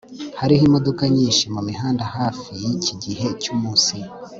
hariho 0.39 0.63
imodoka 0.69 1.03
nyinshi 1.15 1.43
mumihanda 1.53 2.03
hafi 2.15 2.49
yiki 2.63 2.93
gihe 3.03 3.27
cyumunsi 3.41 3.95